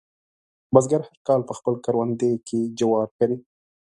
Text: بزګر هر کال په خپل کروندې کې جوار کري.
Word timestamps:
بزګر 0.73 1.01
هر 1.07 1.13
کال 1.27 1.41
په 1.49 1.53
خپل 1.57 1.73
کروندې 1.85 2.31
کې 2.47 2.59
جوار 2.79 3.07
کري. 3.17 3.37